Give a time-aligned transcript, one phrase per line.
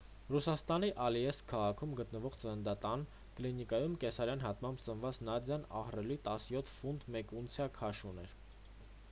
[0.33, 3.03] ռուսաստանի ալեիսկ քաղաքում գտնվող ծննդատան
[3.41, 8.37] կլինիկայում կեսարյան հատմամբ ծնված նադյան ահռելի 17 ֆունտ 1 ունցիա քաշ ուներ